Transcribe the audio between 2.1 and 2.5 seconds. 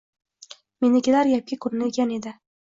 edi